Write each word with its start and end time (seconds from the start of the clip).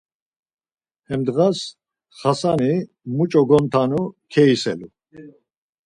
Hem 1.07 1.21
ndğas 1.23 1.59
Xasani 2.19 2.73
muç̌o 3.15 3.41
gontanu 3.49 4.01
keiselu. 4.31 4.87